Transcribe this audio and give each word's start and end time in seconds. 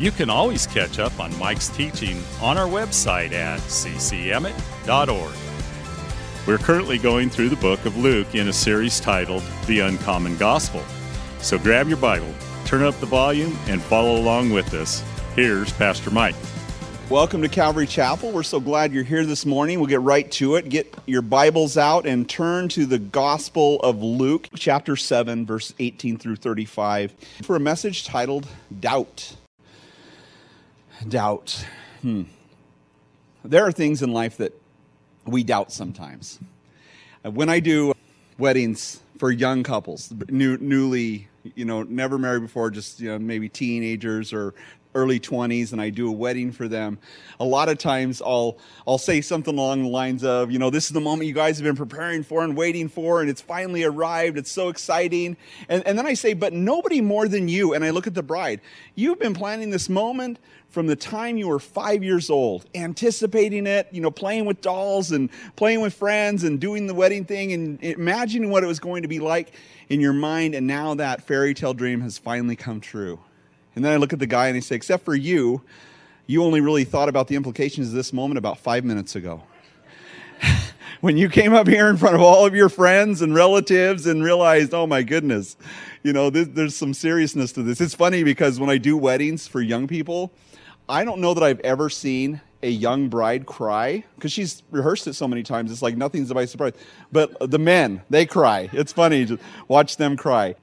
you 0.00 0.10
can 0.10 0.30
always 0.30 0.66
catch 0.66 0.98
up 0.98 1.20
on 1.20 1.38
Mike's 1.38 1.68
teaching 1.68 2.22
on 2.40 2.56
our 2.56 2.66
website 2.66 3.32
at 3.32 3.60
ccemmett.org. 3.60 5.34
We're 6.46 6.56
currently 6.56 6.96
going 6.96 7.28
through 7.28 7.50
the 7.50 7.56
book 7.56 7.84
of 7.84 7.98
Luke 7.98 8.34
in 8.34 8.48
a 8.48 8.52
series 8.52 8.98
titled 8.98 9.42
The 9.66 9.80
Uncommon 9.80 10.38
Gospel. 10.38 10.82
So 11.40 11.58
grab 11.58 11.86
your 11.86 11.98
Bible, 11.98 12.32
turn 12.64 12.82
up 12.82 12.98
the 12.98 13.04
volume, 13.04 13.58
and 13.66 13.82
follow 13.82 14.16
along 14.16 14.52
with 14.52 14.72
us. 14.72 15.04
Here's 15.36 15.70
Pastor 15.74 16.10
Mike. 16.10 16.34
Welcome 17.10 17.42
to 17.42 17.48
Calvary 17.48 17.86
Chapel. 17.86 18.32
We're 18.32 18.42
so 18.42 18.58
glad 18.58 18.94
you're 18.94 19.04
here 19.04 19.26
this 19.26 19.44
morning. 19.44 19.80
We'll 19.80 19.88
get 19.88 20.00
right 20.00 20.30
to 20.32 20.54
it. 20.54 20.70
Get 20.70 20.94
your 21.04 21.22
Bibles 21.22 21.76
out 21.76 22.06
and 22.06 22.26
turn 22.26 22.70
to 22.70 22.86
the 22.86 22.98
Gospel 22.98 23.78
of 23.80 24.02
Luke, 24.02 24.48
chapter 24.54 24.96
7, 24.96 25.44
verse 25.44 25.74
18 25.78 26.16
through 26.16 26.36
35, 26.36 27.14
for 27.42 27.54
a 27.56 27.60
message 27.60 28.06
titled 28.06 28.46
Doubt 28.80 29.34
doubt. 31.08 31.64
Hmm. 32.02 32.24
There 33.44 33.66
are 33.66 33.72
things 33.72 34.02
in 34.02 34.12
life 34.12 34.36
that 34.38 34.52
we 35.26 35.44
doubt 35.44 35.72
sometimes. 35.72 36.38
Uh, 37.24 37.30
when 37.30 37.48
I 37.48 37.60
do 37.60 37.92
weddings 38.38 39.00
for 39.18 39.30
young 39.30 39.62
couples, 39.62 40.12
new, 40.28 40.56
newly, 40.58 41.28
you 41.54 41.64
know, 41.64 41.82
never 41.82 42.18
married 42.18 42.40
before, 42.40 42.70
just 42.70 43.00
you 43.00 43.08
know, 43.10 43.18
maybe 43.18 43.48
teenagers 43.48 44.32
or 44.32 44.54
early 44.94 45.20
20s 45.20 45.72
and 45.72 45.80
I 45.80 45.90
do 45.90 46.08
a 46.08 46.12
wedding 46.12 46.52
for 46.52 46.68
them, 46.68 46.98
a 47.38 47.44
lot 47.44 47.68
of 47.68 47.78
times 47.78 48.20
I'll 48.20 48.58
I'll 48.86 48.98
say 48.98 49.20
something 49.20 49.56
along 49.56 49.82
the 49.82 49.88
lines 49.88 50.24
of, 50.24 50.50
you 50.50 50.58
know, 50.58 50.70
this 50.70 50.86
is 50.86 50.90
the 50.92 51.00
moment 51.00 51.28
you 51.28 51.34
guys 51.34 51.58
have 51.58 51.64
been 51.64 51.76
preparing 51.76 52.22
for 52.22 52.42
and 52.42 52.56
waiting 52.56 52.88
for 52.88 53.20
and 53.20 53.30
it's 53.30 53.40
finally 53.40 53.84
arrived. 53.84 54.36
It's 54.36 54.50
so 54.50 54.68
exciting. 54.68 55.36
And 55.68 55.86
and 55.86 55.98
then 55.98 56.06
I 56.06 56.14
say, 56.14 56.34
but 56.34 56.52
nobody 56.52 57.00
more 57.00 57.28
than 57.28 57.48
you 57.48 57.74
and 57.74 57.84
I 57.84 57.90
look 57.90 58.06
at 58.06 58.14
the 58.14 58.22
bride. 58.22 58.60
You've 58.94 59.18
been 59.18 59.34
planning 59.34 59.70
this 59.70 59.88
moment 59.88 60.38
from 60.68 60.86
the 60.86 60.96
time 60.96 61.36
you 61.36 61.48
were 61.48 61.58
5 61.58 62.04
years 62.04 62.30
old, 62.30 62.64
anticipating 62.76 63.66
it, 63.66 63.88
you 63.90 64.00
know, 64.00 64.10
playing 64.10 64.44
with 64.44 64.60
dolls 64.60 65.10
and 65.10 65.28
playing 65.56 65.80
with 65.80 65.94
friends 65.94 66.44
and 66.44 66.60
doing 66.60 66.86
the 66.86 66.94
wedding 66.94 67.24
thing 67.24 67.52
and 67.52 67.82
imagining 67.82 68.50
what 68.50 68.62
it 68.62 68.68
was 68.68 68.78
going 68.78 69.02
to 69.02 69.08
be 69.08 69.18
like 69.18 69.52
in 69.88 70.00
your 70.00 70.12
mind 70.12 70.54
and 70.54 70.66
now 70.66 70.94
that 70.94 71.22
fairy 71.22 71.54
tale 71.54 71.74
dream 71.74 72.00
has 72.00 72.18
finally 72.18 72.56
come 72.56 72.80
true. 72.80 73.18
And 73.74 73.84
then 73.84 73.92
I 73.92 73.96
look 73.96 74.12
at 74.12 74.18
the 74.18 74.26
guy 74.26 74.48
and 74.48 74.56
I 74.56 74.60
say, 74.60 74.76
except 74.76 75.04
for 75.04 75.14
you, 75.14 75.62
you 76.26 76.44
only 76.44 76.60
really 76.60 76.84
thought 76.84 77.08
about 77.08 77.28
the 77.28 77.36
implications 77.36 77.88
of 77.88 77.94
this 77.94 78.12
moment 78.12 78.38
about 78.38 78.58
five 78.58 78.84
minutes 78.84 79.16
ago. 79.16 79.42
when 81.00 81.16
you 81.16 81.28
came 81.28 81.54
up 81.54 81.66
here 81.66 81.88
in 81.88 81.96
front 81.96 82.14
of 82.14 82.20
all 82.20 82.46
of 82.46 82.54
your 82.54 82.68
friends 82.68 83.22
and 83.22 83.34
relatives 83.34 84.06
and 84.06 84.22
realized, 84.22 84.74
oh 84.74 84.86
my 84.86 85.02
goodness, 85.02 85.56
you 86.02 86.12
know, 86.12 86.30
this, 86.30 86.48
there's 86.52 86.76
some 86.76 86.94
seriousness 86.94 87.52
to 87.52 87.62
this. 87.62 87.80
It's 87.80 87.94
funny 87.94 88.22
because 88.22 88.60
when 88.60 88.70
I 88.70 88.78
do 88.78 88.96
weddings 88.96 89.46
for 89.46 89.60
young 89.60 89.86
people, 89.86 90.32
I 90.88 91.04
don't 91.04 91.20
know 91.20 91.34
that 91.34 91.42
I've 91.42 91.60
ever 91.60 91.88
seen 91.88 92.40
a 92.62 92.70
young 92.70 93.08
bride 93.08 93.46
cry 93.46 94.04
because 94.16 94.32
she's 94.32 94.62
rehearsed 94.70 95.06
it 95.06 95.14
so 95.14 95.26
many 95.26 95.42
times. 95.42 95.72
It's 95.72 95.82
like 95.82 95.96
nothing's 95.96 96.32
by 96.32 96.44
surprise. 96.44 96.72
But 97.10 97.50
the 97.50 97.58
men, 97.58 98.02
they 98.10 98.26
cry. 98.26 98.68
It's 98.72 98.92
funny 98.92 99.24
to 99.26 99.38
watch 99.68 99.96
them 99.96 100.16
cry. 100.16 100.56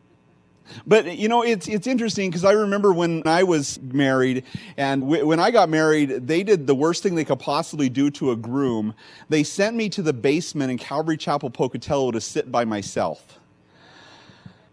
But 0.85 1.17
you 1.17 1.28
know, 1.28 1.44
it's 1.44 1.67
it's 1.67 1.88
interesting 1.88 2.29
because 2.29 2.44
I 2.44 2.51
remember 2.51 2.94
when 2.94 3.23
I 3.25 3.44
was 3.44 3.79
married, 3.81 4.44
and 4.78 5.01
w- 5.01 5.25
when 5.25 5.39
I 5.39 5.51
got 5.51 5.69
married, 5.69 6.28
they 6.28 6.44
did 6.44 6.67
the 6.67 6.75
worst 6.75 7.03
thing 7.03 7.16
they 7.16 7.25
could 7.25 7.39
possibly 7.39 7.89
do 7.89 8.09
to 8.11 8.31
a 8.31 8.35
groom. 8.35 8.94
They 9.29 9.44
sent 9.44 9.75
me 9.75 9.89
to 9.89 10.01
the 10.01 10.13
basement 10.13 10.72
in 10.72 10.77
Calvary 10.77 11.17
Chapel, 11.17 11.50
Pocatello, 11.50 12.11
to 12.11 12.22
sit 12.22 12.51
by 12.51 12.66
myself. 12.66 13.39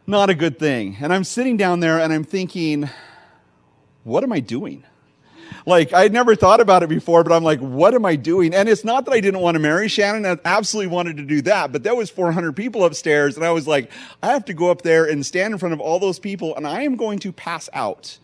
Not 0.06 0.30
a 0.30 0.34
good 0.34 0.58
thing. 0.58 0.96
And 1.00 1.12
I'm 1.12 1.24
sitting 1.24 1.56
down 1.56 1.80
there, 1.80 1.98
and 1.98 2.12
I'm 2.12 2.24
thinking, 2.24 2.90
what 4.02 4.22
am 4.22 4.32
I 4.32 4.40
doing? 4.40 4.84
Like, 5.66 5.92
I 5.92 6.02
had 6.02 6.12
never 6.12 6.34
thought 6.34 6.60
about 6.60 6.82
it 6.82 6.88
before, 6.88 7.24
but 7.24 7.32
I'm 7.32 7.44
like, 7.44 7.60
what 7.60 7.94
am 7.94 8.04
I 8.04 8.16
doing? 8.16 8.54
And 8.54 8.68
it's 8.68 8.84
not 8.84 9.04
that 9.06 9.12
I 9.12 9.20
didn't 9.20 9.40
want 9.40 9.54
to 9.54 9.58
marry 9.58 9.88
Shannon. 9.88 10.26
I 10.26 10.38
absolutely 10.44 10.92
wanted 10.92 11.16
to 11.16 11.24
do 11.24 11.40
that. 11.42 11.72
But 11.72 11.82
there 11.82 11.94
was 11.94 12.10
400 12.10 12.54
people 12.54 12.84
upstairs. 12.84 13.36
And 13.36 13.44
I 13.44 13.50
was 13.50 13.66
like, 13.66 13.90
I 14.22 14.28
have 14.28 14.44
to 14.46 14.54
go 14.54 14.70
up 14.70 14.82
there 14.82 15.06
and 15.06 15.24
stand 15.24 15.54
in 15.54 15.58
front 15.58 15.72
of 15.72 15.80
all 15.80 15.98
those 15.98 16.18
people 16.18 16.54
and 16.56 16.66
I 16.66 16.82
am 16.82 16.96
going 16.96 17.18
to 17.20 17.32
pass 17.32 17.68
out. 17.72 18.18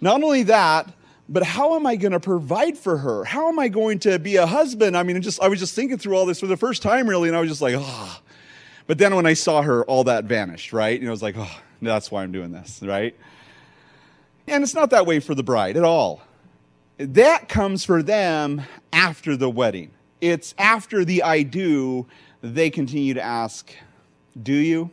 Not 0.00 0.22
only 0.22 0.42
that, 0.44 0.92
but 1.28 1.42
how 1.42 1.74
am 1.76 1.86
I 1.86 1.96
going 1.96 2.12
to 2.12 2.20
provide 2.20 2.76
for 2.76 2.98
her? 2.98 3.24
How 3.24 3.48
am 3.48 3.58
I 3.58 3.68
going 3.68 3.98
to 4.00 4.18
be 4.18 4.36
a 4.36 4.46
husband? 4.46 4.96
I 4.96 5.02
mean, 5.02 5.20
just, 5.22 5.40
I 5.40 5.48
was 5.48 5.58
just 5.58 5.74
thinking 5.74 5.96
through 5.96 6.16
all 6.16 6.26
this 6.26 6.40
for 6.40 6.46
the 6.46 6.56
first 6.56 6.82
time, 6.82 7.08
really. 7.08 7.28
And 7.28 7.36
I 7.36 7.40
was 7.40 7.48
just 7.48 7.62
like, 7.62 7.76
ah. 7.78 8.20
Oh. 8.20 8.20
But 8.86 8.98
then 8.98 9.14
when 9.14 9.24
I 9.24 9.32
saw 9.32 9.62
her, 9.62 9.82
all 9.84 10.04
that 10.04 10.24
vanished, 10.24 10.74
right? 10.74 10.98
And 11.00 11.08
I 11.08 11.10
was 11.10 11.22
like, 11.22 11.36
oh, 11.38 11.60
that's 11.80 12.10
why 12.10 12.22
I'm 12.22 12.32
doing 12.32 12.52
this, 12.52 12.82
right? 12.82 13.16
And 14.46 14.62
it's 14.62 14.74
not 14.74 14.90
that 14.90 15.06
way 15.06 15.20
for 15.20 15.34
the 15.34 15.42
bride 15.42 15.78
at 15.78 15.84
all 15.84 16.20
that 16.98 17.48
comes 17.48 17.84
for 17.84 18.02
them 18.02 18.62
after 18.92 19.36
the 19.36 19.50
wedding. 19.50 19.90
It's 20.20 20.54
after 20.58 21.04
the 21.04 21.22
I 21.22 21.42
do, 21.42 22.06
they 22.40 22.70
continue 22.70 23.14
to 23.14 23.22
ask, 23.22 23.70
Do 24.40 24.54
you? 24.54 24.90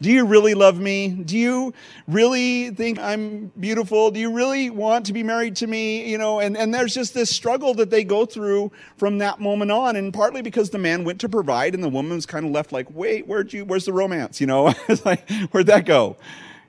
Do 0.00 0.10
you 0.10 0.26
really 0.26 0.52
love 0.52 0.78
me? 0.78 1.08
Do 1.08 1.38
you 1.38 1.72
really 2.06 2.70
think 2.70 2.98
I'm 2.98 3.50
beautiful? 3.58 4.10
Do 4.10 4.20
you 4.20 4.30
really 4.30 4.68
want 4.68 5.06
to 5.06 5.14
be 5.14 5.22
married 5.22 5.56
to 5.56 5.66
me? 5.66 6.10
You 6.10 6.18
know, 6.18 6.38
and, 6.38 6.54
and 6.54 6.74
there's 6.74 6.92
just 6.92 7.14
this 7.14 7.34
struggle 7.34 7.72
that 7.74 7.88
they 7.88 8.04
go 8.04 8.26
through 8.26 8.72
from 8.98 9.18
that 9.18 9.40
moment 9.40 9.70
on. 9.70 9.96
And 9.96 10.12
partly 10.12 10.42
because 10.42 10.68
the 10.68 10.78
man 10.78 11.04
went 11.04 11.18
to 11.22 11.30
provide 11.30 11.74
and 11.74 11.82
the 11.82 11.88
woman's 11.88 12.26
kind 12.26 12.44
of 12.44 12.52
left 12.52 12.72
like, 12.72 12.86
wait, 12.90 13.26
where'd 13.26 13.54
you, 13.54 13.64
where's 13.64 13.86
the 13.86 13.92
romance? 13.94 14.38
You 14.38 14.46
know, 14.46 14.74
it's 14.88 15.06
like, 15.06 15.26
where'd 15.50 15.66
that 15.68 15.86
go? 15.86 16.16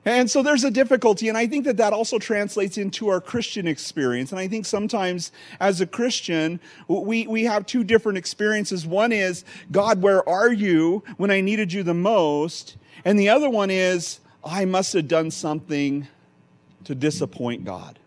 And 0.08 0.30
so 0.30 0.42
there's 0.42 0.64
a 0.64 0.70
difficulty, 0.70 1.28
and 1.28 1.36
I 1.36 1.46
think 1.46 1.66
that 1.66 1.76
that 1.76 1.92
also 1.92 2.18
translates 2.18 2.78
into 2.78 3.10
our 3.10 3.20
Christian 3.20 3.68
experience. 3.68 4.32
And 4.32 4.40
I 4.40 4.48
think 4.48 4.64
sometimes 4.64 5.32
as 5.60 5.82
a 5.82 5.86
Christian, 5.86 6.60
we, 6.88 7.26
we 7.26 7.44
have 7.44 7.66
two 7.66 7.84
different 7.84 8.16
experiences. 8.16 8.86
One 8.86 9.12
is, 9.12 9.44
God, 9.70 10.00
where 10.00 10.26
are 10.26 10.50
you 10.50 11.04
when 11.18 11.30
I 11.30 11.42
needed 11.42 11.74
you 11.74 11.82
the 11.82 11.92
most? 11.92 12.78
And 13.04 13.18
the 13.18 13.28
other 13.28 13.50
one 13.50 13.68
is, 13.68 14.20
I 14.42 14.64
must 14.64 14.94
have 14.94 15.08
done 15.08 15.30
something 15.30 16.08
to 16.84 16.94
disappoint 16.94 17.66
God. 17.66 17.98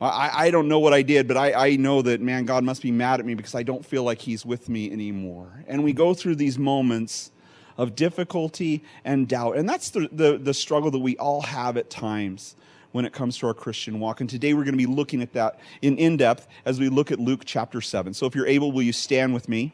I, 0.00 0.30
I 0.46 0.50
don't 0.52 0.68
know 0.68 0.78
what 0.78 0.94
I 0.94 1.02
did, 1.02 1.26
but 1.26 1.36
I, 1.36 1.70
I 1.70 1.74
know 1.74 2.02
that, 2.02 2.20
man, 2.20 2.44
God 2.44 2.62
must 2.62 2.82
be 2.82 2.92
mad 2.92 3.18
at 3.18 3.26
me 3.26 3.34
because 3.34 3.56
I 3.56 3.64
don't 3.64 3.84
feel 3.84 4.04
like 4.04 4.20
He's 4.20 4.46
with 4.46 4.68
me 4.68 4.92
anymore. 4.92 5.64
And 5.66 5.82
we 5.82 5.92
go 5.92 6.14
through 6.14 6.36
these 6.36 6.56
moments 6.56 7.32
of 7.76 7.94
difficulty 7.94 8.82
and 9.04 9.28
doubt. 9.28 9.56
And 9.56 9.68
that's 9.68 9.90
the, 9.90 10.08
the, 10.12 10.38
the 10.38 10.54
struggle 10.54 10.90
that 10.90 10.98
we 10.98 11.16
all 11.16 11.42
have 11.42 11.76
at 11.76 11.90
times 11.90 12.56
when 12.92 13.04
it 13.04 13.12
comes 13.12 13.38
to 13.38 13.46
our 13.46 13.54
Christian 13.54 14.00
walk. 14.00 14.20
And 14.20 14.28
today 14.28 14.54
we're 14.54 14.64
going 14.64 14.76
to 14.76 14.78
be 14.78 14.86
looking 14.86 15.22
at 15.22 15.32
that 15.34 15.60
in 15.80 15.96
in 15.98 16.16
depth 16.16 16.48
as 16.64 16.80
we 16.80 16.88
look 16.88 17.12
at 17.12 17.20
Luke 17.20 17.42
chapter 17.44 17.80
7. 17.80 18.14
So 18.14 18.26
if 18.26 18.34
you're 18.34 18.46
able, 18.46 18.72
will 18.72 18.82
you 18.82 18.92
stand 18.92 19.34
with 19.34 19.48
me? 19.48 19.72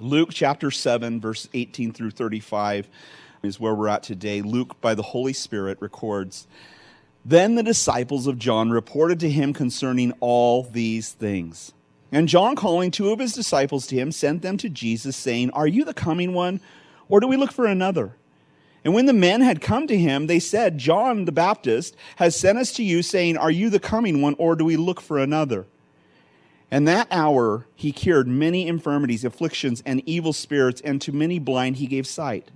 Luke 0.00 0.30
chapter 0.32 0.70
7, 0.70 1.20
verse 1.20 1.48
18 1.54 1.92
through 1.92 2.12
35 2.12 2.88
is 3.42 3.58
where 3.58 3.74
we're 3.74 3.88
at 3.88 4.02
today. 4.02 4.42
Luke, 4.42 4.80
by 4.80 4.94
the 4.94 5.02
Holy 5.02 5.32
Spirit, 5.32 5.78
records 5.80 6.46
Then 7.24 7.56
the 7.56 7.62
disciples 7.62 8.26
of 8.26 8.38
John 8.38 8.70
reported 8.70 9.18
to 9.20 9.30
him 9.30 9.52
concerning 9.52 10.12
all 10.20 10.62
these 10.62 11.12
things. 11.12 11.72
And 12.10 12.28
John, 12.28 12.56
calling 12.56 12.90
two 12.90 13.10
of 13.10 13.18
his 13.18 13.34
disciples 13.34 13.86
to 13.88 13.96
him, 13.96 14.12
sent 14.12 14.42
them 14.42 14.56
to 14.58 14.68
Jesus, 14.68 15.16
saying, 15.16 15.50
Are 15.50 15.66
you 15.66 15.84
the 15.84 15.94
coming 15.94 16.32
one, 16.32 16.60
or 17.08 17.20
do 17.20 17.26
we 17.26 17.36
look 17.36 17.52
for 17.52 17.66
another? 17.66 18.14
And 18.84 18.94
when 18.94 19.06
the 19.06 19.12
men 19.12 19.40
had 19.40 19.60
come 19.60 19.86
to 19.88 19.98
him, 19.98 20.26
they 20.26 20.38
said, 20.38 20.78
John 20.78 21.24
the 21.26 21.32
Baptist 21.32 21.96
has 22.16 22.38
sent 22.38 22.56
us 22.56 22.72
to 22.74 22.82
you, 22.82 23.02
saying, 23.02 23.36
Are 23.36 23.50
you 23.50 23.68
the 23.68 23.80
coming 23.80 24.22
one, 24.22 24.34
or 24.38 24.56
do 24.56 24.64
we 24.64 24.76
look 24.76 25.00
for 25.00 25.18
another? 25.18 25.66
And 26.70 26.86
that 26.86 27.08
hour 27.10 27.66
he 27.74 27.92
cured 27.92 28.28
many 28.28 28.66
infirmities, 28.66 29.24
afflictions, 29.24 29.82
and 29.84 30.02
evil 30.06 30.32
spirits, 30.32 30.80
and 30.82 31.00
to 31.02 31.12
many 31.12 31.38
blind 31.38 31.76
he 31.76 31.86
gave 31.86 32.06
sight. 32.06 32.50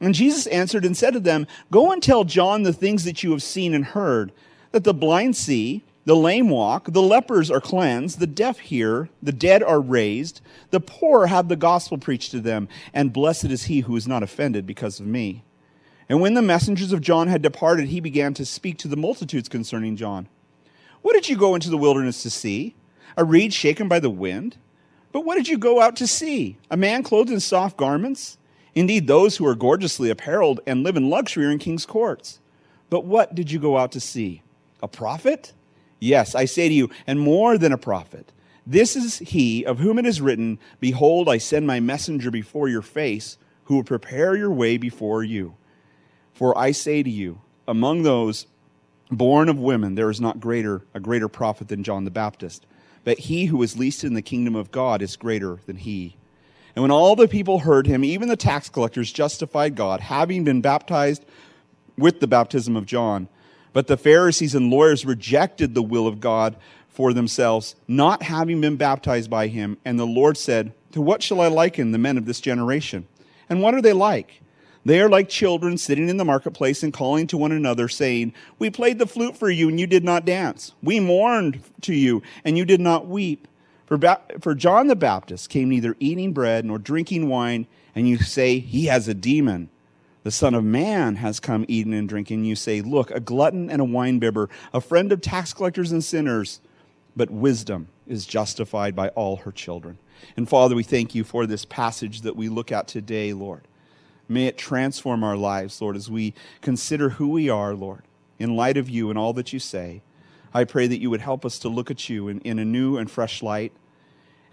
And 0.00 0.14
Jesus 0.14 0.46
answered 0.46 0.84
and 0.84 0.96
said 0.96 1.14
to 1.14 1.20
them, 1.20 1.46
Go 1.70 1.90
and 1.90 2.02
tell 2.02 2.24
John 2.24 2.62
the 2.62 2.72
things 2.72 3.04
that 3.04 3.22
you 3.22 3.30
have 3.32 3.42
seen 3.42 3.74
and 3.74 3.84
heard, 3.84 4.32
that 4.72 4.84
the 4.84 4.94
blind 4.94 5.36
see 5.36 5.82
the 6.06 6.16
lame 6.16 6.48
walk, 6.48 6.92
the 6.92 7.02
lepers 7.02 7.50
are 7.50 7.60
cleansed, 7.60 8.20
the 8.20 8.28
deaf 8.28 8.60
hear, 8.60 9.10
the 9.20 9.32
dead 9.32 9.60
are 9.60 9.80
raised, 9.80 10.40
the 10.70 10.80
poor 10.80 11.26
have 11.26 11.48
the 11.48 11.56
gospel 11.56 11.98
preached 11.98 12.30
to 12.30 12.40
them, 12.40 12.68
and 12.94 13.12
blessed 13.12 13.46
is 13.46 13.64
he 13.64 13.80
who 13.80 13.96
is 13.96 14.06
not 14.06 14.22
offended 14.22 14.66
because 14.66 15.00
of 15.00 15.06
me. 15.06 15.42
And 16.08 16.20
when 16.20 16.34
the 16.34 16.42
messengers 16.42 16.92
of 16.92 17.00
John 17.00 17.26
had 17.26 17.42
departed, 17.42 17.88
he 17.88 17.98
began 17.98 18.34
to 18.34 18.46
speak 18.46 18.78
to 18.78 18.88
the 18.88 18.96
multitudes 18.96 19.48
concerning 19.48 19.96
John. 19.96 20.28
What 21.02 21.14
did 21.14 21.28
you 21.28 21.36
go 21.36 21.56
into 21.56 21.70
the 21.70 21.76
wilderness 21.76 22.22
to 22.22 22.30
see? 22.30 22.76
A 23.16 23.24
reed 23.24 23.52
shaken 23.52 23.88
by 23.88 23.98
the 23.98 24.08
wind? 24.08 24.58
But 25.10 25.24
what 25.24 25.34
did 25.34 25.48
you 25.48 25.58
go 25.58 25.80
out 25.80 25.96
to 25.96 26.06
see? 26.06 26.56
A 26.70 26.76
man 26.76 27.02
clothed 27.02 27.30
in 27.30 27.40
soft 27.40 27.76
garments? 27.76 28.38
Indeed, 28.76 29.08
those 29.08 29.38
who 29.38 29.46
are 29.46 29.56
gorgeously 29.56 30.10
apparelled 30.10 30.60
and 30.68 30.84
live 30.84 30.96
in 30.96 31.10
luxury 31.10 31.46
are 31.46 31.50
in 31.50 31.58
king's 31.58 31.86
courts. 31.86 32.38
But 32.90 33.04
what 33.04 33.34
did 33.34 33.50
you 33.50 33.58
go 33.58 33.76
out 33.76 33.90
to 33.92 34.00
see? 34.00 34.42
A 34.80 34.86
prophet? 34.86 35.52
Yes, 35.98 36.34
I 36.34 36.44
say 36.44 36.68
to 36.68 36.74
you, 36.74 36.90
and 37.06 37.18
more 37.18 37.58
than 37.58 37.72
a 37.72 37.78
prophet. 37.78 38.32
This 38.66 38.96
is 38.96 39.18
he 39.18 39.64
of 39.64 39.78
whom 39.78 39.98
it 39.98 40.06
is 40.06 40.20
written, 40.20 40.58
Behold, 40.80 41.28
I 41.28 41.38
send 41.38 41.66
my 41.66 41.80
messenger 41.80 42.30
before 42.30 42.68
your 42.68 42.82
face, 42.82 43.38
who 43.64 43.76
will 43.76 43.84
prepare 43.84 44.36
your 44.36 44.50
way 44.50 44.76
before 44.76 45.22
you. 45.22 45.54
For 46.32 46.56
I 46.58 46.72
say 46.72 47.02
to 47.02 47.10
you, 47.10 47.40
among 47.66 48.02
those 48.02 48.46
born 49.10 49.48
of 49.48 49.58
women, 49.58 49.94
there 49.94 50.10
is 50.10 50.20
not 50.20 50.40
greater 50.40 50.82
a 50.94 51.00
greater 51.00 51.28
prophet 51.28 51.68
than 51.68 51.84
John 51.84 52.04
the 52.04 52.10
Baptist. 52.10 52.66
But 53.04 53.20
he 53.20 53.46
who 53.46 53.62
is 53.62 53.78
least 53.78 54.02
in 54.02 54.14
the 54.14 54.22
kingdom 54.22 54.56
of 54.56 54.72
God 54.72 55.00
is 55.00 55.16
greater 55.16 55.60
than 55.66 55.76
he. 55.76 56.16
And 56.74 56.82
when 56.82 56.90
all 56.90 57.16
the 57.16 57.28
people 57.28 57.60
heard 57.60 57.86
him, 57.86 58.04
even 58.04 58.28
the 58.28 58.36
tax 58.36 58.68
collectors 58.68 59.12
justified 59.12 59.76
God, 59.76 60.00
having 60.00 60.44
been 60.44 60.60
baptized 60.60 61.24
with 61.96 62.20
the 62.20 62.26
baptism 62.26 62.76
of 62.76 62.84
John. 62.84 63.28
But 63.76 63.88
the 63.88 63.98
Pharisees 63.98 64.54
and 64.54 64.70
lawyers 64.70 65.04
rejected 65.04 65.74
the 65.74 65.82
will 65.82 66.06
of 66.06 66.18
God 66.18 66.56
for 66.88 67.12
themselves, 67.12 67.76
not 67.86 68.22
having 68.22 68.58
been 68.58 68.76
baptized 68.76 69.28
by 69.28 69.48
him. 69.48 69.76
And 69.84 70.00
the 70.00 70.06
Lord 70.06 70.38
said, 70.38 70.72
To 70.92 71.02
what 71.02 71.22
shall 71.22 71.42
I 71.42 71.48
liken 71.48 71.92
the 71.92 71.98
men 71.98 72.16
of 72.16 72.24
this 72.24 72.40
generation? 72.40 73.06
And 73.50 73.60
what 73.60 73.74
are 73.74 73.82
they 73.82 73.92
like? 73.92 74.40
They 74.86 74.98
are 75.02 75.10
like 75.10 75.28
children 75.28 75.76
sitting 75.76 76.08
in 76.08 76.16
the 76.16 76.24
marketplace 76.24 76.82
and 76.82 76.90
calling 76.90 77.26
to 77.26 77.36
one 77.36 77.52
another, 77.52 77.86
saying, 77.86 78.32
We 78.58 78.70
played 78.70 78.98
the 78.98 79.06
flute 79.06 79.36
for 79.36 79.50
you, 79.50 79.68
and 79.68 79.78
you 79.78 79.86
did 79.86 80.04
not 80.04 80.24
dance. 80.24 80.72
We 80.82 80.98
mourned 80.98 81.62
to 81.82 81.92
you, 81.92 82.22
and 82.46 82.56
you 82.56 82.64
did 82.64 82.80
not 82.80 83.08
weep. 83.08 83.46
For, 83.84 83.98
ba- 83.98 84.22
for 84.40 84.54
John 84.54 84.86
the 84.86 84.96
Baptist 84.96 85.50
came 85.50 85.68
neither 85.68 85.96
eating 86.00 86.32
bread 86.32 86.64
nor 86.64 86.78
drinking 86.78 87.28
wine, 87.28 87.66
and 87.94 88.08
you 88.08 88.16
say, 88.16 88.58
He 88.58 88.86
has 88.86 89.06
a 89.06 89.12
demon. 89.12 89.68
The 90.26 90.32
Son 90.32 90.54
of 90.54 90.64
Man 90.64 91.14
has 91.14 91.38
come 91.38 91.64
eating 91.68 91.94
and 91.94 92.08
drinking. 92.08 92.44
You 92.44 92.56
say, 92.56 92.80
Look, 92.80 93.12
a 93.12 93.20
glutton 93.20 93.70
and 93.70 93.80
a 93.80 93.84
winebibber, 93.84 94.48
a 94.74 94.80
friend 94.80 95.12
of 95.12 95.20
tax 95.20 95.54
collectors 95.54 95.92
and 95.92 96.02
sinners 96.02 96.60
but 97.14 97.30
wisdom 97.30 97.86
is 98.08 98.26
justified 98.26 98.96
by 98.96 99.10
all 99.10 99.36
her 99.36 99.52
children. 99.52 99.98
And 100.36 100.48
Father, 100.48 100.74
we 100.74 100.82
thank 100.82 101.14
you 101.14 101.22
for 101.22 101.46
this 101.46 101.64
passage 101.64 102.22
that 102.22 102.34
we 102.34 102.48
look 102.48 102.72
at 102.72 102.88
today, 102.88 103.32
Lord. 103.34 103.68
May 104.28 104.48
it 104.48 104.58
transform 104.58 105.22
our 105.22 105.36
lives, 105.36 105.80
Lord, 105.80 105.94
as 105.94 106.10
we 106.10 106.34
consider 106.60 107.10
who 107.10 107.28
we 107.28 107.48
are, 107.48 107.72
Lord, 107.72 108.02
in 108.36 108.56
light 108.56 108.76
of 108.76 108.90
you 108.90 109.10
and 109.10 109.16
all 109.16 109.32
that 109.34 109.52
you 109.52 109.60
say. 109.60 110.02
I 110.52 110.64
pray 110.64 110.88
that 110.88 110.98
you 110.98 111.08
would 111.08 111.20
help 111.20 111.44
us 111.44 111.56
to 111.60 111.68
look 111.68 111.88
at 111.88 112.08
you 112.08 112.26
in, 112.26 112.40
in 112.40 112.58
a 112.58 112.64
new 112.64 112.96
and 112.96 113.08
fresh 113.08 113.44
light, 113.44 113.72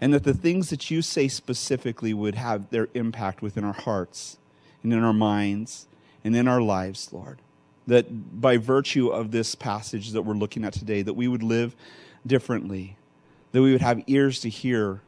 and 0.00 0.14
that 0.14 0.22
the 0.22 0.34
things 0.34 0.70
that 0.70 0.88
you 0.92 1.02
say 1.02 1.26
specifically 1.26 2.14
would 2.14 2.36
have 2.36 2.70
their 2.70 2.86
impact 2.94 3.42
within 3.42 3.64
our 3.64 3.72
hearts 3.72 4.38
and 4.84 4.92
in 4.92 5.02
our 5.02 5.12
minds 5.12 5.88
and 6.22 6.36
in 6.36 6.46
our 6.46 6.62
lives, 6.62 7.12
Lord. 7.12 7.40
That 7.86 8.40
by 8.40 8.58
virtue 8.58 9.08
of 9.08 9.32
this 9.32 9.54
passage 9.54 10.12
that 10.12 10.22
we're 10.22 10.34
looking 10.34 10.64
at 10.64 10.72
today, 10.72 11.02
that 11.02 11.14
we 11.14 11.26
would 11.26 11.42
live 11.42 11.74
differently, 12.26 12.96
that 13.52 13.62
we 13.62 13.72
would 13.72 13.82
have 13.82 14.02
ears 14.06 14.40
to 14.40 14.48
hear 14.48 15.00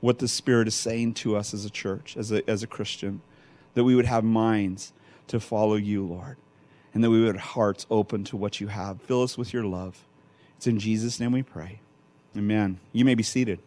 what 0.00 0.18
the 0.18 0.28
Spirit 0.28 0.68
is 0.68 0.74
saying 0.74 1.14
to 1.14 1.36
us 1.36 1.54
as 1.54 1.64
a 1.64 1.70
church, 1.70 2.16
as 2.16 2.30
a, 2.30 2.48
as 2.48 2.62
a 2.62 2.66
Christian, 2.66 3.22
that 3.74 3.84
we 3.84 3.94
would 3.94 4.06
have 4.06 4.24
minds 4.24 4.92
to 5.28 5.40
follow 5.40 5.74
you, 5.74 6.04
Lord, 6.04 6.36
and 6.92 7.02
that 7.02 7.10
we 7.10 7.20
would 7.20 7.34
have 7.34 7.44
hearts 7.52 7.86
open 7.90 8.24
to 8.24 8.36
what 8.36 8.60
you 8.60 8.68
have. 8.68 9.00
Fill 9.02 9.22
us 9.22 9.36
with 9.36 9.52
your 9.52 9.64
love. 9.64 10.04
It's 10.56 10.66
in 10.66 10.78
Jesus' 10.78 11.20
name 11.20 11.32
we 11.32 11.42
pray. 11.42 11.80
Amen. 12.36 12.78
You 12.92 13.04
may 13.04 13.14
be 13.14 13.22
seated. 13.22 13.60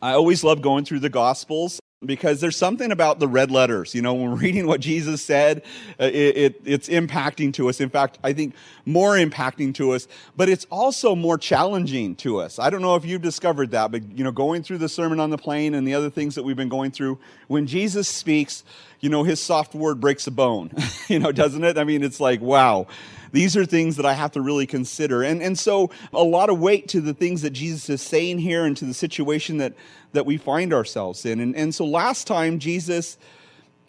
I 0.00 0.12
always 0.12 0.42
love 0.42 0.62
going 0.62 0.84
through 0.84 1.00
the 1.00 1.08
Gospels 1.08 1.81
because 2.04 2.40
there's 2.40 2.56
something 2.56 2.90
about 2.90 3.18
the 3.18 3.28
red 3.28 3.50
letters. 3.50 3.94
You 3.94 4.02
know, 4.02 4.14
when 4.14 4.30
we're 4.30 4.36
reading 4.40 4.66
what 4.66 4.80
Jesus 4.80 5.22
said, 5.22 5.62
uh, 6.00 6.04
it, 6.04 6.36
it, 6.36 6.60
it's 6.64 6.88
impacting 6.88 7.52
to 7.54 7.68
us. 7.68 7.80
In 7.80 7.88
fact, 7.88 8.18
I 8.22 8.32
think 8.32 8.54
more 8.84 9.14
impacting 9.14 9.74
to 9.74 9.92
us, 9.92 10.08
but 10.36 10.48
it's 10.48 10.66
also 10.70 11.14
more 11.14 11.38
challenging 11.38 12.16
to 12.16 12.38
us. 12.38 12.58
I 12.58 12.70
don't 12.70 12.82
know 12.82 12.96
if 12.96 13.04
you've 13.04 13.22
discovered 13.22 13.70
that, 13.72 13.90
but, 13.90 14.10
you 14.16 14.24
know, 14.24 14.32
going 14.32 14.62
through 14.62 14.78
the 14.78 14.88
Sermon 14.88 15.20
on 15.20 15.30
the 15.30 15.38
Plain 15.38 15.74
and 15.74 15.86
the 15.86 15.94
other 15.94 16.10
things 16.10 16.34
that 16.34 16.42
we've 16.42 16.56
been 16.56 16.68
going 16.68 16.90
through, 16.90 17.18
when 17.48 17.66
Jesus 17.66 18.08
speaks, 18.08 18.64
you 19.02 19.10
know, 19.10 19.22
his 19.22 19.42
soft 19.42 19.74
word 19.74 20.00
breaks 20.00 20.26
a 20.26 20.30
bone, 20.30 20.70
you 21.08 21.18
know, 21.18 21.32
doesn't 21.32 21.62
it? 21.62 21.76
I 21.76 21.84
mean, 21.84 22.02
it's 22.02 22.20
like, 22.20 22.40
wow 22.40 22.86
these 23.32 23.56
are 23.56 23.64
things 23.64 23.96
that 23.96 24.06
I 24.06 24.12
have 24.12 24.32
to 24.32 24.40
really 24.40 24.66
consider. 24.66 25.22
And, 25.22 25.42
and 25.42 25.58
so 25.58 25.90
a 26.12 26.22
lot 26.22 26.50
of 26.50 26.60
weight 26.60 26.88
to 26.88 27.00
the 27.00 27.14
things 27.14 27.42
that 27.42 27.50
Jesus 27.50 27.88
is 27.88 28.02
saying 28.02 28.38
here 28.38 28.64
and 28.64 28.76
to 28.76 28.84
the 28.84 28.94
situation 28.94 29.56
that, 29.56 29.72
that 30.12 30.26
we 30.26 30.36
find 30.36 30.72
ourselves 30.72 31.24
in. 31.24 31.40
And, 31.40 31.56
and 31.56 31.74
so 31.74 31.84
last 31.84 32.26
time, 32.26 32.58
Jesus, 32.58 33.16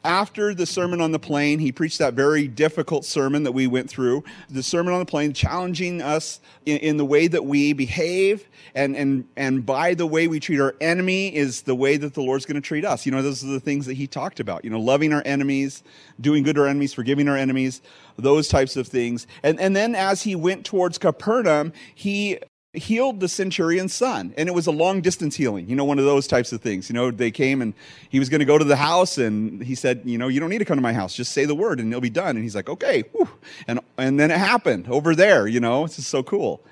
after 0.04 0.54
the 0.54 0.66
Sermon 0.66 1.02
on 1.02 1.12
the 1.12 1.20
Plain, 1.20 1.60
he 1.60 1.72
preached 1.72 2.00
that 2.00 2.14
very 2.14 2.48
difficult 2.48 3.06
sermon 3.06 3.44
that 3.44 3.52
we 3.52 3.68
went 3.68 3.90
through, 3.90 4.24
the 4.50 4.64
Sermon 4.64 4.94
on 4.94 5.00
the 5.00 5.06
Plain, 5.06 5.34
challenging 5.34 6.02
us 6.02 6.42
in, 6.66 6.78
in, 6.80 6.98
the 6.98 7.06
way 7.06 7.28
that 7.28 7.46
we 7.46 7.74
behave. 7.74 8.48
And, 8.76 8.96
and, 8.96 9.26
and 9.38 9.66
by 9.66 9.94
the 9.94 10.06
way 10.06 10.28
we 10.28 10.40
treat 10.40 10.60
our 10.60 10.76
enemy 10.82 11.34
is 11.34 11.62
the 11.62 11.76
way 11.76 11.98
that 11.98 12.14
the 12.14 12.22
Lord's 12.22 12.46
going 12.46 12.56
to 12.56 12.62
treat 12.62 12.86
us. 12.86 13.06
You 13.06 13.12
know, 13.12 13.22
those 13.22 13.44
are 13.44 13.48
the 13.48 13.60
things 13.60 13.86
that 13.86 13.96
he 13.96 14.08
talked 14.08 14.40
about, 14.40 14.64
you 14.64 14.70
know, 14.70 14.80
loving 14.80 15.14
our 15.14 15.24
enemies, 15.26 15.84
doing 16.20 16.44
good 16.44 16.56
to 16.56 16.62
our 16.62 16.68
enemies, 16.68 16.94
forgiving 16.94 17.28
our 17.28 17.38
enemies, 17.38 17.82
those 18.18 18.48
types 18.48 18.76
of 18.76 18.88
things. 18.88 19.28
And, 19.44 19.60
and 19.60 19.76
then 19.76 19.96
as 19.96 20.24
he 20.24 20.36
went 20.36 20.66
towards 20.66 20.98
Capernaum, 20.98 21.74
he 21.96 22.40
healed 22.74 23.20
the 23.20 23.28
centurion's 23.28 23.94
son. 23.94 24.34
And 24.36 24.50
it 24.50 24.52
was 24.52 24.66
a 24.66 24.72
long 24.72 25.02
distance 25.02 25.36
healing 25.36 25.70
you 25.70 25.76
know 25.76 25.86
one 25.86 26.00
of 26.00 26.06
those 26.06 26.28
types 26.28 26.52
of 26.52 26.62
things. 26.62 26.90
You 26.90 26.94
know 26.94 27.12
they 27.12 27.32
came 27.32 27.62
and 27.62 27.74
he 28.10 28.20
was 28.20 28.30
going 28.30 28.40
to 28.40 28.46
go 28.46 28.58
to 28.58 28.66
the 28.66 28.76
house 28.76 29.18
and 29.18 29.62
he 29.62 29.76
said 29.76 30.02
you 30.06 30.18
know 30.18 30.28
you 30.28 30.40
don't 30.40 30.50
need 30.50 30.60
to 30.60 30.66
come 30.66 30.78
to 30.78 30.82
my 30.82 30.94
house. 30.94 31.16
Just 31.16 31.32
say 31.32 31.46
the 31.46 31.56
word 31.56 31.80
and 31.80 31.92
it'll 31.92 32.02
be 32.02 32.10
done. 32.10 32.36
And 32.36 32.44
he's 32.44 32.56
like 32.56 32.70
okay 32.70 33.04
Whew. 33.14 33.30
and 33.68 33.80
and 33.98 34.20
then 34.20 34.32
it 34.32 34.38
happened 34.38 34.88
over 34.90 35.16
there 35.16 35.48
you 35.48 35.60
know? 35.60 35.86
It's 35.86 35.98
just 35.98 36.10
so 36.10 36.24
cool. 36.24 36.64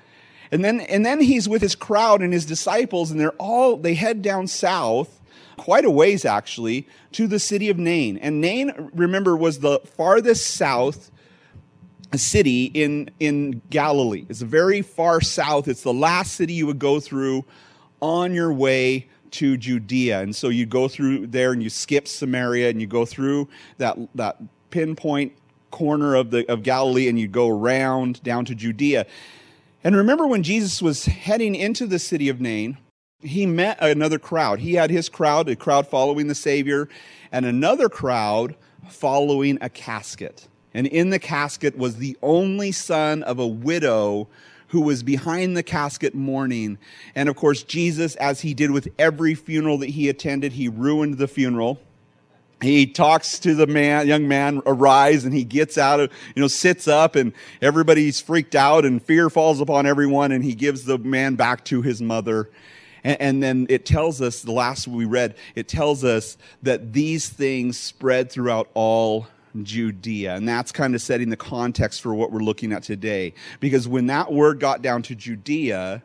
And 0.50 0.64
then 0.64 0.80
and 0.80 1.06
then 1.06 1.20
he's 1.20 1.48
with 1.48 1.62
his 1.62 1.74
crowd 1.74 2.20
and 2.20 2.32
his 2.32 2.44
disciples 2.44 3.10
and 3.10 3.20
they're 3.20 3.32
all 3.32 3.76
they 3.76 3.94
head 3.94 4.22
down 4.22 4.48
south 4.48 5.20
quite 5.56 5.84
a 5.84 5.90
ways 5.90 6.24
actually 6.24 6.88
to 7.12 7.26
the 7.28 7.38
city 7.38 7.68
of 7.68 7.78
Nain. 7.78 8.16
And 8.18 8.40
Nain 8.40 8.90
remember 8.94 9.36
was 9.36 9.60
the 9.60 9.78
farthest 9.80 10.54
south 10.54 11.10
city 12.18 12.66
in, 12.66 13.10
in 13.20 13.62
Galilee. 13.70 14.26
It's 14.28 14.42
very 14.42 14.82
far 14.82 15.20
south. 15.20 15.68
It's 15.68 15.82
the 15.82 15.92
last 15.92 16.34
city 16.34 16.52
you 16.52 16.66
would 16.66 16.78
go 16.78 17.00
through 17.00 17.44
on 18.00 18.34
your 18.34 18.52
way 18.52 19.08
to 19.32 19.56
Judea. 19.56 20.20
And 20.20 20.36
so 20.36 20.48
you 20.48 20.66
go 20.66 20.88
through 20.88 21.28
there 21.28 21.52
and 21.52 21.62
you 21.62 21.70
skip 21.70 22.06
Samaria 22.06 22.68
and 22.68 22.80
you 22.80 22.86
go 22.86 23.04
through 23.06 23.48
that, 23.78 23.96
that 24.14 24.36
pinpoint 24.70 25.32
corner 25.70 26.14
of, 26.14 26.30
the, 26.30 26.48
of 26.50 26.62
Galilee 26.62 27.08
and 27.08 27.18
you 27.18 27.28
go 27.28 27.48
around 27.48 28.22
down 28.22 28.44
to 28.44 28.54
Judea. 28.54 29.06
And 29.82 29.96
remember 29.96 30.26
when 30.26 30.42
Jesus 30.42 30.80
was 30.82 31.06
heading 31.06 31.54
into 31.54 31.86
the 31.86 31.98
city 31.98 32.28
of 32.28 32.40
Nain, 32.40 32.76
he 33.20 33.46
met 33.46 33.78
another 33.80 34.18
crowd. 34.18 34.60
He 34.60 34.74
had 34.74 34.90
his 34.90 35.08
crowd, 35.08 35.48
a 35.48 35.56
crowd 35.56 35.86
following 35.86 36.26
the 36.26 36.34
Savior, 36.34 36.88
and 37.30 37.46
another 37.46 37.88
crowd 37.88 38.54
following 38.88 39.58
a 39.60 39.68
casket 39.68 40.48
and 40.74 40.86
in 40.86 41.10
the 41.10 41.18
casket 41.18 41.76
was 41.76 41.96
the 41.96 42.16
only 42.22 42.72
son 42.72 43.22
of 43.22 43.38
a 43.38 43.46
widow 43.46 44.28
who 44.68 44.80
was 44.80 45.02
behind 45.02 45.54
the 45.54 45.62
casket 45.62 46.14
mourning. 46.14 46.78
And 47.14 47.28
of 47.28 47.36
course, 47.36 47.62
Jesus, 47.62 48.16
as 48.16 48.40
he 48.40 48.54
did 48.54 48.70
with 48.70 48.88
every 48.98 49.34
funeral 49.34 49.76
that 49.78 49.90
he 49.90 50.08
attended, 50.08 50.52
he 50.52 50.68
ruined 50.68 51.18
the 51.18 51.28
funeral. 51.28 51.78
He 52.62 52.86
talks 52.86 53.38
to 53.40 53.54
the 53.54 53.66
man, 53.66 54.06
young 54.06 54.28
man, 54.28 54.62
arise, 54.64 55.24
and 55.24 55.34
he 55.34 55.44
gets 55.44 55.76
out 55.76 56.00
of, 56.00 56.10
you 56.34 56.40
know, 56.40 56.48
sits 56.48 56.86
up, 56.88 57.16
and 57.16 57.32
everybody's 57.60 58.20
freaked 58.20 58.54
out, 58.54 58.84
and 58.84 59.02
fear 59.02 59.28
falls 59.28 59.60
upon 59.60 59.84
everyone, 59.84 60.32
and 60.32 60.44
he 60.44 60.54
gives 60.54 60.84
the 60.84 60.96
man 60.96 61.34
back 61.34 61.64
to 61.66 61.82
his 61.82 62.00
mother. 62.00 62.48
And, 63.04 63.20
and, 63.20 63.42
then 63.42 63.66
it 63.68 63.84
tells 63.84 64.22
us, 64.22 64.42
the 64.42 64.52
last 64.52 64.86
we 64.86 65.04
read, 65.04 65.34
it 65.56 65.66
tells 65.66 66.04
us 66.04 66.38
that 66.62 66.92
these 66.92 67.28
things 67.28 67.78
spread 67.78 68.30
throughout 68.30 68.70
all 68.74 69.26
Judea. 69.60 70.34
And 70.34 70.48
that's 70.48 70.72
kind 70.72 70.94
of 70.94 71.02
setting 71.02 71.30
the 71.30 71.36
context 71.36 72.00
for 72.00 72.14
what 72.14 72.32
we're 72.32 72.40
looking 72.40 72.72
at 72.72 72.82
today. 72.82 73.34
Because 73.60 73.86
when 73.86 74.06
that 74.06 74.32
word 74.32 74.60
got 74.60 74.82
down 74.82 75.02
to 75.02 75.14
Judea, 75.14 76.02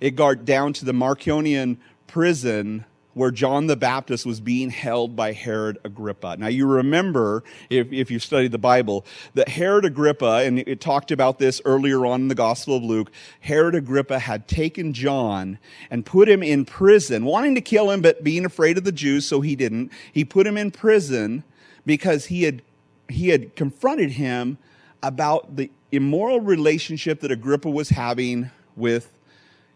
it 0.00 0.16
got 0.16 0.44
down 0.44 0.72
to 0.74 0.84
the 0.84 0.92
Marcionian 0.92 1.78
prison 2.06 2.84
where 3.16 3.30
John 3.30 3.66
the 3.66 3.76
Baptist 3.76 4.26
was 4.26 4.40
being 4.40 4.68
held 4.68 5.16
by 5.16 5.32
Herod 5.32 5.78
Agrippa. 5.84 6.36
Now, 6.38 6.48
you 6.48 6.66
remember, 6.66 7.44
if, 7.70 7.90
if 7.90 8.10
you 8.10 8.18
studied 8.18 8.52
the 8.52 8.58
Bible, 8.58 9.06
that 9.32 9.48
Herod 9.48 9.86
Agrippa, 9.86 10.42
and 10.44 10.58
it 10.58 10.82
talked 10.82 11.10
about 11.10 11.38
this 11.38 11.62
earlier 11.64 12.04
on 12.04 12.20
in 12.20 12.28
the 12.28 12.34
Gospel 12.34 12.76
of 12.76 12.82
Luke, 12.82 13.10
Herod 13.40 13.74
Agrippa 13.74 14.18
had 14.18 14.46
taken 14.46 14.92
John 14.92 15.58
and 15.90 16.04
put 16.04 16.28
him 16.28 16.42
in 16.42 16.66
prison, 16.66 17.24
wanting 17.24 17.54
to 17.54 17.62
kill 17.62 17.90
him, 17.90 18.02
but 18.02 18.22
being 18.22 18.44
afraid 18.44 18.76
of 18.76 18.84
the 18.84 18.92
Jews, 18.92 19.24
so 19.24 19.40
he 19.40 19.56
didn't. 19.56 19.90
He 20.12 20.22
put 20.22 20.46
him 20.46 20.58
in 20.58 20.70
prison 20.70 21.42
because 21.86 22.26
he 22.26 22.42
had 22.42 22.60
he 23.08 23.28
had 23.28 23.56
confronted 23.56 24.12
him 24.12 24.58
about 25.02 25.56
the 25.56 25.70
immoral 25.92 26.40
relationship 26.40 27.20
that 27.20 27.30
Agrippa 27.30 27.70
was 27.70 27.90
having 27.90 28.50
with 28.74 29.12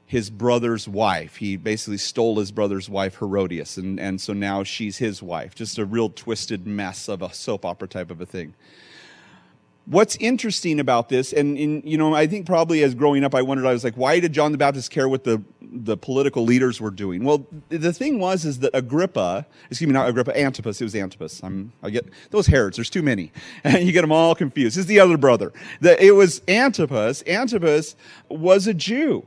his 0.06 0.28
brother's 0.28 0.88
wife. 0.88 1.36
He 1.36 1.56
basically 1.56 1.98
stole 1.98 2.38
his 2.38 2.50
brother's 2.50 2.88
wife, 2.88 3.18
Herodias, 3.18 3.76
and, 3.76 4.00
and 4.00 4.20
so 4.20 4.32
now 4.32 4.64
she's 4.64 4.98
his 4.98 5.22
wife. 5.22 5.54
Just 5.54 5.78
a 5.78 5.84
real 5.84 6.10
twisted 6.10 6.66
mess 6.66 7.08
of 7.08 7.22
a 7.22 7.32
soap 7.32 7.64
opera 7.64 7.86
type 7.86 8.10
of 8.10 8.20
a 8.20 8.26
thing. 8.26 8.54
What's 9.86 10.16
interesting 10.16 10.78
about 10.78 11.08
this, 11.08 11.32
and, 11.32 11.58
you 11.58 11.98
know, 11.98 12.14
I 12.14 12.26
think 12.26 12.46
probably 12.46 12.82
as 12.84 12.94
growing 12.94 13.24
up, 13.24 13.34
I 13.34 13.42
wondered, 13.42 13.66
I 13.66 13.72
was 13.72 13.82
like, 13.82 13.94
why 13.94 14.20
did 14.20 14.32
John 14.32 14.52
the 14.52 14.58
Baptist 14.58 14.90
care 14.90 15.08
what 15.08 15.24
the 15.24 15.42
the 15.72 15.96
political 15.96 16.44
leaders 16.44 16.80
were 16.80 16.90
doing. 16.90 17.24
Well, 17.24 17.46
the 17.68 17.92
thing 17.92 18.18
was 18.18 18.44
is 18.44 18.58
that 18.60 18.70
Agrippa, 18.74 19.46
excuse 19.70 19.86
me, 19.86 19.92
not 19.92 20.08
Agrippa, 20.08 20.38
Antipas. 20.38 20.80
It 20.80 20.84
was 20.84 20.94
Antipas. 20.94 21.40
I'm, 21.42 21.72
I 21.82 21.90
get 21.90 22.06
those 22.30 22.46
Herods. 22.46 22.76
There's 22.76 22.90
too 22.90 23.02
many, 23.02 23.32
and 23.64 23.84
you 23.84 23.92
get 23.92 24.02
them 24.02 24.12
all 24.12 24.34
confused. 24.34 24.76
Is 24.76 24.86
the 24.86 25.00
other 25.00 25.16
brother. 25.16 25.52
The, 25.80 26.02
it 26.04 26.12
was 26.12 26.42
Antipas. 26.48 27.22
Antipas 27.26 27.96
was 28.28 28.66
a 28.66 28.74
Jew. 28.74 29.26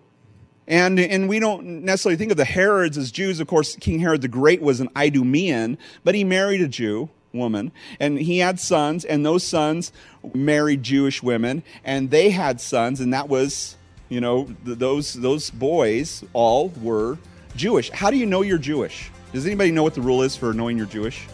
And, 0.65 0.97
and 0.97 1.27
we 1.27 1.39
don't 1.39 1.83
necessarily 1.83 2.15
think 2.15 2.31
of 2.31 2.37
the 2.37 2.45
Herods 2.45 2.97
as 2.97 3.11
Jews. 3.11 3.41
Of 3.41 3.47
course, 3.47 3.75
King 3.75 3.99
Herod 3.99 4.21
the 4.21 4.29
Great 4.29 4.61
was 4.61 4.79
an 4.79 4.87
Idumean, 4.95 5.77
but 6.05 6.15
he 6.15 6.23
married 6.23 6.61
a 6.61 6.69
Jew 6.69 7.09
woman 7.33 7.71
and 7.99 8.19
he 8.19 8.37
had 8.37 8.59
sons 8.59 9.03
and 9.03 9.25
those 9.25 9.43
sons 9.43 9.91
married 10.35 10.83
jewish 10.83 11.23
women 11.23 11.63
and 11.83 12.11
they 12.11 12.29
had 12.29 12.61
sons 12.61 12.99
and 12.99 13.11
that 13.11 13.27
was 13.27 13.75
you 14.07 14.21
know 14.21 14.45
th- 14.65 14.77
those 14.77 15.13
those 15.13 15.49
boys 15.49 16.23
all 16.33 16.69
were 16.81 17.17
jewish. 17.55 17.89
How 17.91 18.11
do 18.11 18.17
you 18.17 18.25
know 18.25 18.41
you're 18.41 18.57
jewish? 18.57 19.11
Does 19.31 19.45
anybody 19.45 19.71
know 19.71 19.83
what 19.83 19.95
the 19.95 20.01
rule 20.01 20.21
is 20.21 20.35
for 20.35 20.53
knowing 20.53 20.77
you're 20.77 20.85
jewish? 20.85 21.27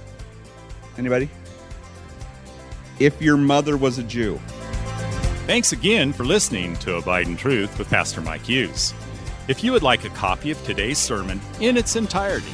Anybody? 0.97 1.29
If 2.99 3.21
your 3.21 3.37
mother 3.37 3.77
was 3.77 3.97
a 3.97 4.03
jew. 4.03 4.39
Thanks 5.47 5.71
again 5.71 6.13
for 6.13 6.25
listening 6.25 6.75
to 6.77 6.95
Abide 6.95 7.27
in 7.27 7.35
Truth 7.35 7.77
with 7.79 7.89
Pastor 7.89 8.21
Mike 8.21 8.45
Hughes. 8.45 8.93
If 9.47 9.63
you 9.63 9.71
would 9.71 9.81
like 9.81 10.03
a 10.03 10.09
copy 10.09 10.51
of 10.51 10.63
today's 10.63 10.97
sermon 10.97 11.41
in 11.59 11.75
its 11.75 11.95
entirety, 11.95 12.53